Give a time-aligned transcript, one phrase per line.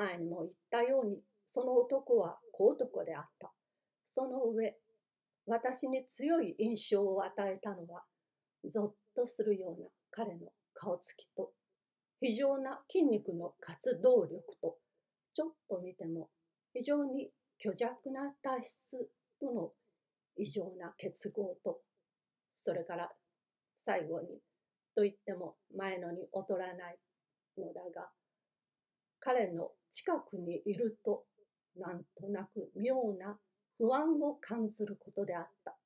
[0.00, 3.52] 前にも言ったように、その男は小男であった。
[4.06, 4.74] その上、
[5.46, 8.04] 私に強い印象を与えたのは、
[8.66, 11.52] ぞっとするような彼の顔つきと、
[12.20, 14.78] 非常な筋肉の活動力と、
[15.34, 16.28] ちょっと見ても
[16.72, 17.30] 非常に
[17.62, 19.08] 虚弱な体質
[19.40, 19.70] との
[20.36, 21.78] 異常な結合と、
[22.54, 23.10] それから
[23.76, 24.28] 最後に
[24.94, 26.98] と言っても前のに劣らない
[27.58, 28.08] のだが、
[29.20, 31.24] 彼の近くにいると
[31.76, 33.38] なんとなく妙な
[33.78, 35.76] 不安を感ずることであった。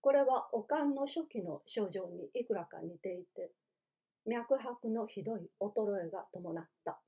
[0.00, 3.52] これはおかんの初期の症状にいくらか似ていて、
[4.26, 6.98] 脈拍のひどい衰えが伴った。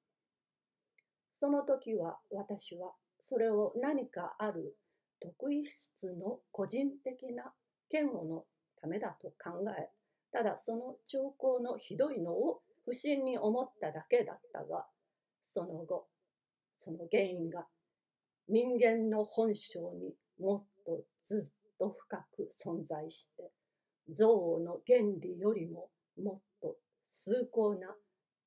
[1.32, 4.76] その時は私はそれを何かある
[5.20, 7.52] 特異質の個人的な
[7.90, 8.44] 嫌悪の
[8.80, 9.88] ためだと考え、
[10.30, 14.86] ただその兆候のひどいのを不審に思っただけだったが、
[15.42, 16.06] その後、
[16.76, 17.66] その原因が
[18.48, 23.50] 人間の本性にもっとずっと深く存在して、
[24.08, 25.88] 憎悪の原理よりも
[26.22, 26.76] もっと
[27.06, 27.88] 崇高な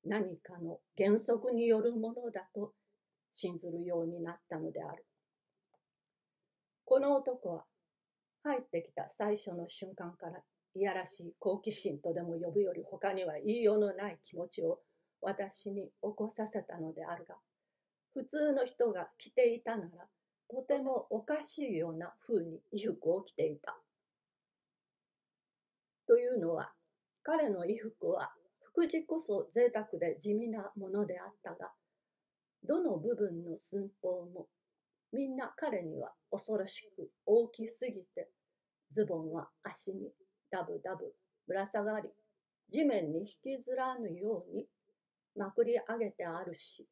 [0.05, 2.73] 何かの原則によるものだと
[3.31, 5.05] 信ずるようになったのである。
[6.85, 7.65] この男は
[8.43, 10.41] 入ってきた最初の瞬間から
[10.77, 14.77] いやらしい好奇心とでも呼ぶより他には言いようのない気持ちを
[15.21, 17.33] 私に起こさせたのであるが、
[18.13, 19.89] 普通の人が着ていたなら、
[20.47, 23.75] とてもおかしいような風に衣服を着ていた。
[26.05, 26.71] というのは、
[27.23, 31.71] 彼の衣服は福地こそ贅沢で地味なものであったが、
[32.63, 34.45] どの部分の寸法も
[35.11, 38.29] みんな彼には恐ろしく大きすぎて、
[38.91, 40.11] ズボンは足に
[40.51, 41.13] ダブダブ
[41.47, 42.09] ぶら下がり、
[42.69, 44.67] 地面に引きずらぬように
[45.35, 46.87] まくり上げてあるし、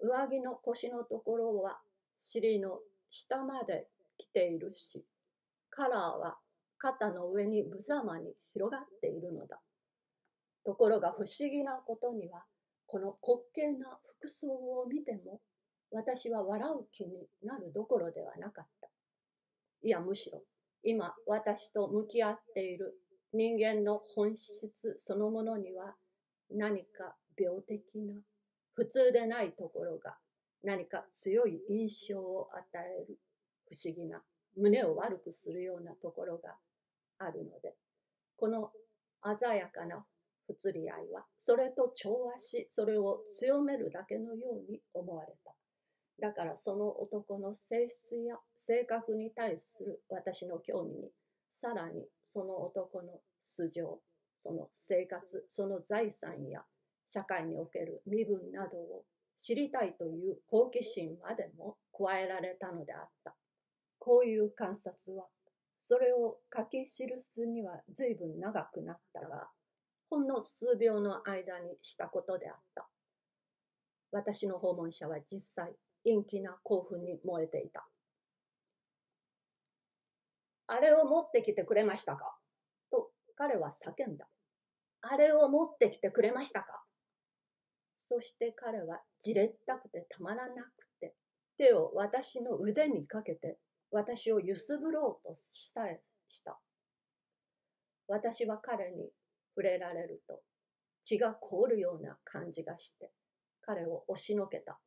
[0.00, 1.80] 上着の腰のところは
[2.18, 3.86] 尻の下まで
[4.18, 5.04] 来ているし、
[5.70, 6.38] カラーは
[6.78, 9.60] 肩の上に無様に広がっているのだ。
[10.64, 12.44] ところが不思議なことには、
[12.86, 15.40] この滑稽な服装を見ても、
[15.90, 18.88] 私は笑う気になるどころではなかった。
[19.82, 20.42] いや、むしろ、
[20.82, 22.94] 今私と向き合っている
[23.32, 25.94] 人間の本質そのものには
[26.50, 28.14] 何か病的な
[28.74, 30.16] 普通でないところが
[30.64, 33.18] 何か強い印象を与える
[33.68, 34.20] 不思議な
[34.56, 36.56] 胸を悪くするようなところが
[37.18, 37.74] あるので
[38.36, 38.70] この
[39.38, 40.04] 鮮やかな
[40.46, 45.59] 不釣り合いはそれと調和しそれを強めるだけのように思われた。
[46.20, 51.10] だからその男の性質や性格に対する私の興味に、
[51.50, 54.00] さらにその男の素性、
[54.36, 56.62] その生活、その財産や
[57.06, 59.04] 社会における身分などを
[59.36, 63.34] 知りたいという好奇心までも加えられたのであった。
[63.98, 65.26] こういう観察は、
[65.78, 69.48] それを書き記すには随分長くなったが、
[70.10, 72.88] ほんの数秒の間にしたことであった。
[74.12, 75.72] 私の訪問者は実際、
[76.04, 77.86] 陰気な興奮に燃えていた。
[80.66, 82.36] あれを持ってきてくれましたか？
[82.90, 84.28] と彼は叫んだ。
[85.02, 86.66] あれを持ってきてくれましたか？
[87.98, 91.14] そして彼はじれったくてたまらなくて、
[91.58, 93.58] 手を私の腕にかけて
[93.90, 96.58] 私を揺すぶろうとしたえした。
[98.08, 99.10] 私は彼に
[99.54, 100.40] 触れられると
[101.04, 103.10] 血が凍るような感じがして
[103.62, 104.78] 彼を押しのけた。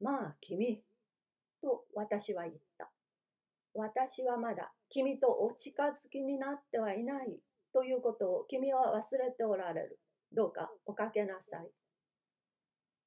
[0.00, 0.82] まあ君、
[1.62, 2.90] と私は言った。
[3.74, 7.38] 私はまだ君とお近づきになってはいない
[7.72, 9.98] ということを君は忘れておられる。
[10.32, 11.70] どうかおかけなさい。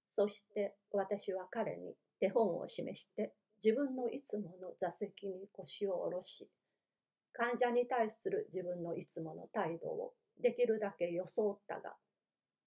[0.08, 3.34] そして私は彼に手本を示して
[3.64, 6.50] 自分のいつもの座席に腰を下ろし、
[7.34, 11.96] 患者に対する自分のいつもの態度をできるだけ装ったが、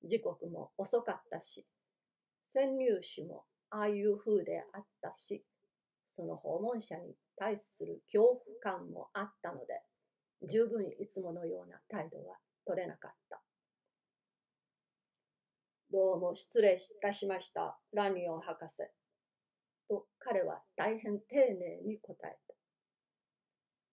[0.05, 1.67] 時刻も遅かったし、
[2.43, 5.43] 潜入士もああいう風であったし、
[6.15, 9.81] その訪問者に対する恐怖感もあったので、
[10.47, 12.37] 十分いつものような態度は
[12.67, 13.41] 取れなかった。
[15.91, 18.75] どうも失礼いたしました、ラニオン博士。
[19.89, 22.37] と彼は大変丁寧に答え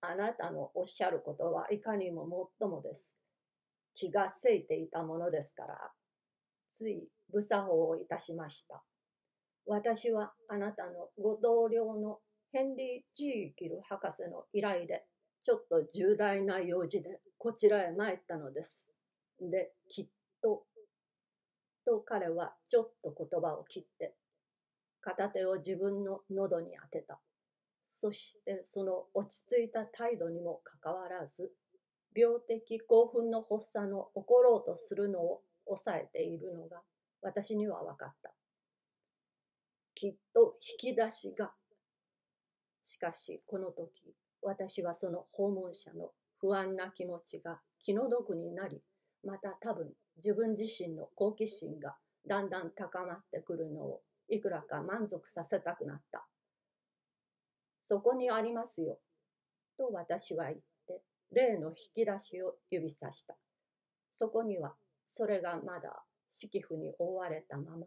[0.01, 0.09] た。
[0.09, 3.15] あなたのおっしゃることはいかにももっともです。
[3.95, 5.91] 気がせいていたものですから、
[6.69, 8.83] つい無作法をいたしました。
[9.69, 12.17] 私はあなたのご同僚の
[12.51, 15.05] ヘンリー・ジーキル博士の依頼で、
[15.43, 18.87] ちょっと重大な用事でこちらへ参ったのです。
[19.39, 20.07] で、きっ
[20.41, 20.63] と、
[21.85, 24.15] と彼はちょっと言葉を切って、
[25.01, 27.19] 片手を自分の喉に当てた。
[27.87, 31.51] そしてその落ち着いた態度にもかかわらず、
[32.15, 36.81] 病的興奮の発作の起ころうとするのを抑えているのが
[37.21, 38.33] 私には分かった。
[39.99, 41.51] きっと引き出しが。
[42.85, 48.81] しかしこの時、私はその訪問者の不安な気持ちが気の毒になり、
[49.25, 56.25] また多分自分自身の好奇心がだんだん高まってくるのをいくらか満足させたくなった。
[57.83, 58.99] そこにありますよ。
[59.77, 60.57] と私は言っ
[60.87, 61.01] て、
[61.33, 63.35] 例の引き出しを指さした。
[64.11, 64.75] そこには、
[65.07, 67.85] それがまだ敷布に覆われたまま、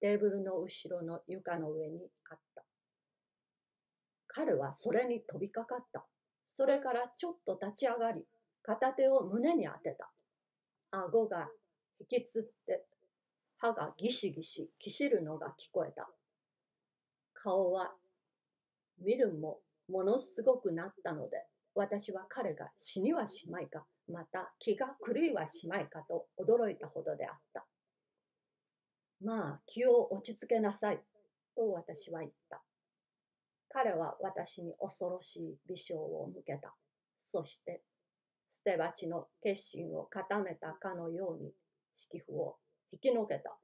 [0.00, 2.64] テーブルの後ろの床の上にあった。
[4.28, 6.06] 彼はそれに飛びかかった。
[6.46, 8.24] それからちょっと立ち上がり、
[8.62, 10.10] 片手を胸に当てた。
[10.90, 11.48] 顎が
[12.00, 12.84] 引きつって
[13.58, 16.08] 歯がギシギシきしるのが聞こえた。
[17.34, 17.92] 顔は
[18.98, 21.44] 見るもものすごくなったので、
[21.74, 27.66] 私は彼が死にはしまいか、また気が狂いはしまいかと驚いたほどであった。
[29.22, 31.00] まあ、気を落ち着けなさい、
[31.54, 32.62] と私は言った。
[33.68, 36.74] 彼は私に恐ろしい微笑を向けた。
[37.18, 37.82] そして、
[38.50, 41.52] 捨て鉢の決心を固めたかのように、
[41.94, 42.56] 敷布を
[42.92, 43.56] 引きのけた。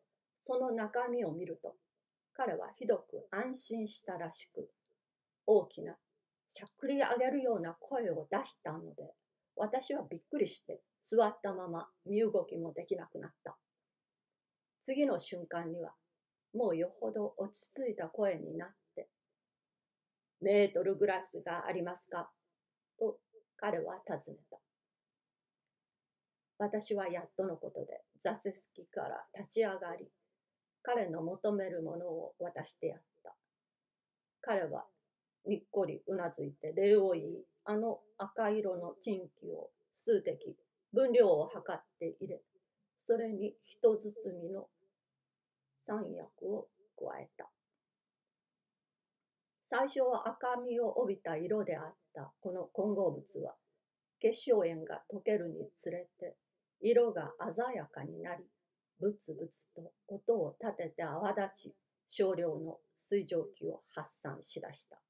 [0.42, 1.74] その中身を見ると、
[2.34, 4.68] 彼はひどく安心したらしく、
[5.46, 5.96] 大きな、
[6.48, 9.14] しゃっくり上げるような声を出したので、
[9.56, 13.55] 私はびっくりして座ったまま身動きもできなくなった。
[14.86, 15.90] 次の瞬間には、
[16.54, 19.08] もうよほど落ち着いた声になって、
[20.40, 22.30] メートルグラスがありますか？
[22.96, 23.16] と
[23.56, 24.58] 彼は尋ねた。
[26.58, 28.54] 私はやっとのことで座席
[28.94, 30.06] から立ち上がり、
[30.84, 33.34] 彼の求めるものを渡してやった。
[34.40, 34.84] 彼は
[35.48, 37.24] にっこりうなずいて礼を言い、
[37.64, 40.38] あの赤色のチンキを数滴、
[40.92, 42.40] 分量を測って入れ、
[43.00, 44.00] それに一包
[44.40, 44.68] みの
[45.86, 46.66] 三役を
[46.98, 47.48] 加えた。
[49.62, 53.54] 最初は赤みを帯びた色であったこの混合物は、
[54.20, 56.34] 結晶塩が溶けるにつれて
[56.80, 58.44] 色が鮮やかになり、
[58.98, 61.74] ブツブツと音を立てて泡立ち、
[62.08, 65.05] 少量の水蒸気を発散しだした。